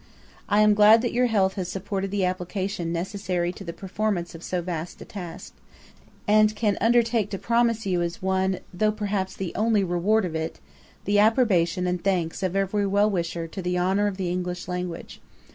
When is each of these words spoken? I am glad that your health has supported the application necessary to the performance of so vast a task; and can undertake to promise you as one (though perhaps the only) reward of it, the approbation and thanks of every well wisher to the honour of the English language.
I 0.49 0.61
am 0.61 0.73
glad 0.73 1.03
that 1.03 1.13
your 1.13 1.27
health 1.27 1.53
has 1.57 1.67
supported 1.67 2.09
the 2.09 2.25
application 2.25 2.91
necessary 2.91 3.51
to 3.53 3.63
the 3.63 3.71
performance 3.71 4.33
of 4.33 4.41
so 4.41 4.59
vast 4.63 4.99
a 4.99 5.05
task; 5.05 5.53
and 6.27 6.55
can 6.55 6.75
undertake 6.81 7.29
to 7.29 7.37
promise 7.37 7.85
you 7.85 8.01
as 8.01 8.19
one 8.19 8.61
(though 8.73 8.91
perhaps 8.91 9.35
the 9.35 9.53
only) 9.53 9.83
reward 9.83 10.25
of 10.25 10.33
it, 10.33 10.59
the 11.05 11.19
approbation 11.19 11.85
and 11.85 12.03
thanks 12.03 12.41
of 12.41 12.55
every 12.55 12.87
well 12.87 13.11
wisher 13.11 13.45
to 13.49 13.61
the 13.61 13.77
honour 13.77 14.07
of 14.07 14.17
the 14.17 14.31
English 14.31 14.67
language. 14.67 15.21